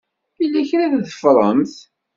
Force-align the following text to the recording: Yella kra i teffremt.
Yella 0.41 0.61
kra 0.69 0.85
i 0.97 0.99
teffremt. 1.07 1.73